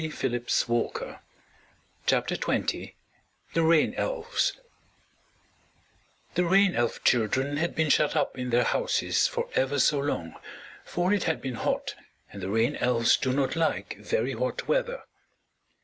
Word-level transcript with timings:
THE 0.01 0.07
RAIN 0.07 0.33
ELVES 0.33 0.65
[Illustration: 0.67 1.19
The 3.53 3.61
Rain 3.61 3.93
Elves] 3.93 4.59
The 6.33 6.43
Rain 6.43 6.75
Elf 6.75 7.03
children 7.03 7.57
had 7.57 7.75
been 7.75 7.91
shut 7.91 8.15
up 8.15 8.35
in 8.35 8.49
their 8.49 8.63
houses 8.63 9.27
for 9.27 9.47
ever 9.53 9.77
so 9.77 9.99
long, 9.99 10.37
for 10.83 11.13
it 11.13 11.25
had 11.25 11.39
been 11.39 11.53
hot 11.53 11.93
and 12.31 12.41
the 12.41 12.49
Rain 12.49 12.77
Elves 12.77 13.15
do 13.15 13.31
not 13.31 13.55
like 13.55 13.97
very 13.99 14.33
hot 14.33 14.67
weather. 14.67 15.03